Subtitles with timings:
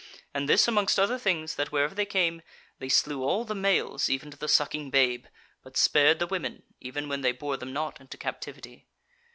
[0.33, 2.41] And this amongst other things, that wherever they came,
[2.79, 5.27] they slew all the males even to the sucking babe,
[5.61, 8.87] but spared the women, even when they bore them not into captivity.